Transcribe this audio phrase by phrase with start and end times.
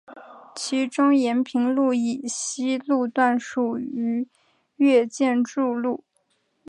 [0.55, 4.27] 其中延平路以西路段属于
[4.77, 6.03] 越界筑路。